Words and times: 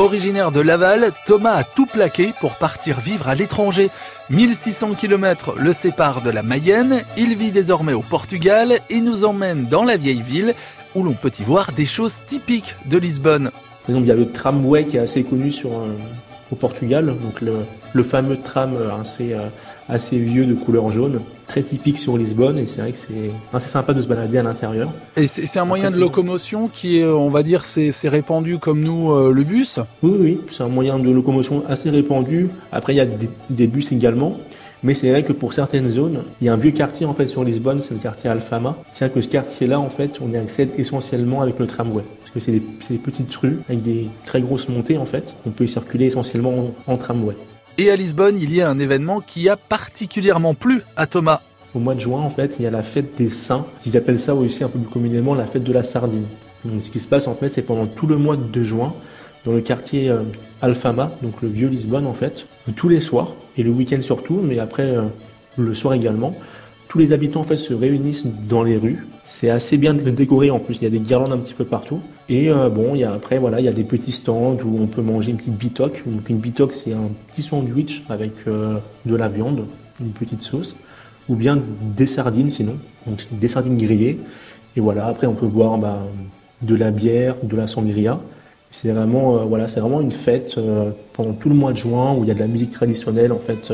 Originaire 0.00 0.52
de 0.52 0.60
Laval, 0.60 1.10
Thomas 1.26 1.56
a 1.56 1.64
tout 1.64 1.86
plaqué 1.86 2.32
pour 2.40 2.54
partir 2.54 3.00
vivre 3.00 3.28
à 3.28 3.34
l'étranger. 3.34 3.90
1600 4.30 4.94
km 4.94 5.54
le 5.58 5.72
séparent 5.72 6.22
de 6.22 6.30
la 6.30 6.44
Mayenne, 6.44 7.02
il 7.16 7.36
vit 7.36 7.50
désormais 7.50 7.94
au 7.94 8.02
Portugal 8.02 8.78
et 8.90 9.00
nous 9.00 9.24
emmène 9.24 9.66
dans 9.66 9.82
la 9.82 9.96
vieille 9.96 10.22
ville 10.22 10.54
où 10.94 11.02
l'on 11.02 11.14
peut 11.14 11.32
y 11.40 11.42
voir 11.42 11.72
des 11.72 11.84
choses 11.84 12.18
typiques 12.28 12.76
de 12.86 12.96
Lisbonne. 12.96 13.50
Par 13.50 13.90
exemple, 13.90 14.04
il 14.04 14.08
y 14.08 14.12
a 14.12 14.14
le 14.14 14.30
tramway 14.30 14.84
qui 14.84 14.98
est 14.98 15.00
assez 15.00 15.24
connu 15.24 15.52
euh, 15.64 15.68
au 16.52 16.54
Portugal, 16.54 17.06
donc 17.06 17.40
le, 17.40 18.02
fameux 18.04 18.38
tram 18.38 18.74
assez, 19.00 19.32
euh, 19.32 19.48
assez 19.88 20.18
vieux 20.18 20.46
de 20.46 20.54
couleur 20.54 20.92
jaune, 20.92 21.20
très 21.48 21.62
typique 21.62 21.98
sur 21.98 22.16
Lisbonne, 22.16 22.58
et 22.58 22.66
c'est 22.66 22.82
vrai 22.82 22.92
que 22.92 22.98
c'est 22.98 23.30
assez 23.52 23.68
sympa 23.68 23.94
de 23.94 24.02
se 24.02 24.06
balader 24.06 24.38
à 24.38 24.42
l'intérieur. 24.42 24.92
Et 25.16 25.26
c'est 25.26 25.58
un 25.58 25.64
moyen 25.64 25.90
de 25.90 25.96
locomotion 25.96 26.68
qui 26.68 26.98
est, 26.98 27.06
on 27.06 27.30
va 27.30 27.42
dire, 27.42 27.64
c'est 27.64 28.08
répandu 28.08 28.58
comme 28.58 28.80
nous 28.80 29.12
euh, 29.12 29.32
le 29.32 29.42
bus 29.42 29.80
Oui, 30.02 30.12
oui, 30.20 30.40
c'est 30.50 30.62
un 30.62 30.68
moyen 30.68 30.98
de 30.98 31.10
locomotion 31.10 31.64
assez 31.68 31.90
répandu. 31.90 32.50
Après, 32.70 32.92
il 32.94 32.96
y 32.96 33.00
a 33.00 33.06
des, 33.06 33.30
des 33.50 33.66
bus 33.66 33.90
également. 33.90 34.36
Mais 34.84 34.94
c'est 34.94 35.10
vrai 35.10 35.24
que 35.24 35.32
pour 35.32 35.54
certaines 35.54 35.90
zones, 35.90 36.22
il 36.40 36.46
y 36.46 36.48
a 36.48 36.52
un 36.52 36.56
vieux 36.56 36.70
quartier 36.70 37.04
en 37.04 37.12
fait 37.12 37.26
sur 37.26 37.42
Lisbonne, 37.42 37.82
c'est 37.82 37.94
le 37.94 38.00
quartier 38.00 38.30
Alfama. 38.30 38.76
C'est 38.92 39.06
vrai 39.06 39.14
que 39.14 39.20
ce 39.20 39.28
quartier-là, 39.28 39.80
en 39.80 39.88
fait, 39.88 40.20
on 40.20 40.30
y 40.30 40.36
accède 40.36 40.70
essentiellement 40.78 41.42
avec 41.42 41.58
le 41.58 41.66
tramway. 41.66 42.04
Parce 42.20 42.30
que 42.30 42.38
c'est 42.40 42.52
des, 42.52 42.62
des, 42.90 42.98
petites 42.98 43.34
rues 43.34 43.58
avec 43.68 43.82
des 43.82 44.06
très 44.24 44.40
grosses 44.40 44.68
montées 44.68 44.98
en 44.98 45.06
fait. 45.06 45.34
On 45.46 45.50
peut 45.50 45.64
y 45.64 45.68
circuler 45.68 46.06
essentiellement 46.06 46.72
en, 46.86 46.92
en 46.92 46.96
tramway. 46.96 47.34
Et 47.80 47.92
à 47.92 47.96
Lisbonne, 47.96 48.36
il 48.36 48.52
y 48.52 48.60
a 48.60 48.68
un 48.68 48.80
événement 48.80 49.20
qui 49.20 49.48
a 49.48 49.56
particulièrement 49.56 50.52
plu 50.54 50.82
à 50.96 51.06
Thomas. 51.06 51.42
Au 51.76 51.78
mois 51.78 51.94
de 51.94 52.00
juin, 52.00 52.18
en 52.20 52.28
fait, 52.28 52.56
il 52.58 52.64
y 52.64 52.66
a 52.66 52.72
la 52.72 52.82
fête 52.82 53.16
des 53.16 53.28
saints. 53.28 53.66
Ils 53.86 53.96
appellent 53.96 54.18
ça 54.18 54.34
aussi 54.34 54.64
un 54.64 54.68
peu 54.68 54.80
plus 54.80 54.88
communément 54.88 55.32
la 55.36 55.46
fête 55.46 55.62
de 55.62 55.72
la 55.72 55.84
sardine. 55.84 56.24
Donc, 56.64 56.82
ce 56.82 56.90
qui 56.90 56.98
se 56.98 57.06
passe, 57.06 57.28
en 57.28 57.34
fait, 57.34 57.50
c'est 57.50 57.62
pendant 57.62 57.86
tout 57.86 58.08
le 58.08 58.16
mois 58.16 58.34
de 58.36 58.64
juin, 58.64 58.94
dans 59.44 59.52
le 59.52 59.60
quartier 59.60 60.10
euh, 60.10 60.22
Alfama, 60.60 61.12
donc 61.22 61.40
le 61.40 61.48
vieux 61.48 61.68
Lisbonne, 61.68 62.08
en 62.08 62.14
fait, 62.14 62.46
tous 62.74 62.88
les 62.88 62.98
soirs, 62.98 63.34
et 63.56 63.62
le 63.62 63.70
week-end 63.70 64.02
surtout, 64.02 64.40
mais 64.42 64.58
après 64.58 64.82
euh, 64.82 65.02
le 65.56 65.72
soir 65.72 65.94
également, 65.94 66.36
tous 66.88 66.98
les 66.98 67.12
habitants 67.12 67.42
en 67.42 67.56
se 67.56 67.74
réunissent 67.74 68.24
dans 68.48 68.62
les 68.62 68.76
rues. 68.76 69.06
C'est 69.22 69.50
assez 69.50 69.76
bien 69.76 69.92
décoré 69.92 70.50
en 70.50 70.58
plus. 70.58 70.76
Il 70.76 70.84
y 70.84 70.86
a 70.86 70.90
des 70.90 70.98
guirlandes 70.98 71.32
un 71.32 71.38
petit 71.38 71.52
peu 71.52 71.64
partout. 71.64 72.00
Et 72.30 72.50
euh, 72.50 72.70
bon, 72.70 72.94
il 72.94 73.04
après 73.04 73.38
voilà, 73.38 73.60
il 73.60 73.66
y 73.66 73.68
a 73.68 73.72
des 73.72 73.84
petits 73.84 74.12
stands 74.12 74.56
où 74.64 74.78
on 74.80 74.86
peut 74.86 75.02
manger 75.02 75.30
une 75.30 75.36
petite 75.36 75.56
bitoque. 75.56 76.02
Donc 76.06 76.28
une 76.30 76.38
bitoque, 76.38 76.72
c'est 76.72 76.94
un 76.94 77.10
petit 77.30 77.42
sandwich 77.42 78.04
avec 78.08 78.32
euh, 78.46 78.78
de 79.04 79.14
la 79.14 79.28
viande, 79.28 79.66
une 80.00 80.12
petite 80.12 80.42
sauce, 80.42 80.74
ou 81.28 81.36
bien 81.36 81.58
des 81.96 82.06
sardines 82.06 82.50
sinon. 82.50 82.76
Donc 83.06 83.22
des 83.32 83.48
sardines 83.48 83.76
grillées. 83.76 84.18
Et 84.76 84.80
voilà, 84.80 85.06
après 85.06 85.26
on 85.26 85.34
peut 85.34 85.46
boire 85.46 85.76
bah, 85.76 85.98
de 86.62 86.74
la 86.74 86.90
bière, 86.90 87.36
de 87.42 87.56
la 87.56 87.66
sangria. 87.66 88.18
C'est 88.70 88.92
vraiment 88.92 89.36
euh, 89.36 90.00
une 90.00 90.12
fête 90.12 90.58
pendant 91.12 91.32
tout 91.34 91.50
le 91.50 91.54
mois 91.54 91.72
de 91.72 91.78
juin 91.78 92.14
où 92.14 92.24
il 92.24 92.28
y 92.28 92.30
a 92.30 92.34
de 92.34 92.40
la 92.40 92.46
musique 92.46 92.70
traditionnelle 92.70 93.32
en 93.32 93.38
fait 93.38 93.72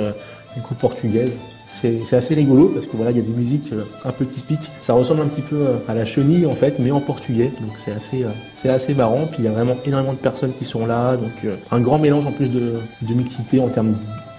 du 0.56 0.62
coup 0.62 0.74
portugaise. 0.74 1.32
C'est 1.66 2.12
assez 2.12 2.34
rigolo 2.34 2.68
parce 2.68 2.86
que 2.86 2.96
voilà, 2.96 3.10
il 3.10 3.16
y 3.16 3.20
a 3.20 3.22
des 3.22 3.32
musiques 3.32 3.70
un 4.04 4.12
peu 4.12 4.26
typiques. 4.26 4.70
Ça 4.82 4.92
ressemble 4.92 5.22
un 5.22 5.26
petit 5.26 5.42
peu 5.42 5.66
à 5.88 5.94
la 5.94 6.04
chenille 6.04 6.46
en 6.46 6.52
fait, 6.52 6.78
mais 6.78 6.90
en 6.90 7.00
portugais. 7.00 7.50
Donc 7.60 7.72
c'est 7.76 7.92
assez, 7.92 8.24
c'est 8.54 8.68
assez 8.68 8.94
marrant. 8.94 9.26
Puis 9.26 9.38
il 9.40 9.44
y 9.44 9.48
a 9.48 9.52
vraiment 9.52 9.76
énormément 9.84 10.12
de 10.12 10.18
personnes 10.18 10.52
qui 10.58 10.64
sont 10.64 10.86
là. 10.86 11.16
Donc 11.16 11.32
un 11.70 11.80
grand 11.80 11.98
mélange 11.98 12.26
en 12.26 12.32
plus 12.32 12.48
de, 12.48 12.74
de 13.02 13.14
mixité 13.14 13.60
en 13.60 13.68
termes 13.68 13.94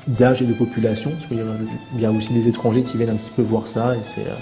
d'âge 0.08 0.42
et 0.42 0.46
de 0.46 0.54
population. 0.54 1.12
Parce 1.12 1.26
qu'il 1.28 2.02
y 2.02 2.06
a 2.06 2.12
aussi 2.12 2.34
des 2.34 2.48
étrangers 2.48 2.84
qui 2.84 2.98
viennent 2.98 3.12
un 3.12 3.16
petit 3.16 3.32
peu 3.36 3.42
voir 3.42 3.68
ça 3.68 3.96
et 3.96 4.00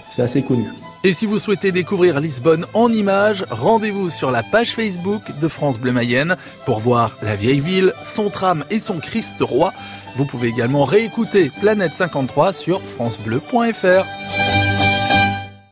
c'est 0.09 0.21
assez 0.21 0.41
connu. 0.41 0.65
Et 1.05 1.11
si 1.11 1.25
vous 1.25 1.37
souhaitez 1.37 1.73
découvrir 1.73 2.21
Lisbonne 2.21 2.65
en 2.73 2.91
images, 2.91 3.43
rendez-vous 3.49 4.09
sur 4.09 4.31
la 4.31 4.41
page 4.41 4.73
Facebook 4.73 5.21
de 5.37 5.47
France 5.49 5.77
Bleu 5.77 5.91
Mayenne 5.91 6.37
pour 6.65 6.79
voir 6.79 7.17
la 7.21 7.35
vieille 7.35 7.59
ville, 7.59 7.93
son 8.05 8.29
tram 8.29 8.63
et 8.69 8.79
son 8.79 8.99
Christ 8.99 9.35
roi. 9.41 9.73
Vous 10.15 10.25
pouvez 10.25 10.47
également 10.47 10.85
réécouter 10.85 11.51
Planète 11.59 11.91
53 11.93 12.53
sur 12.53 12.81
francebleu.fr. 12.81 14.62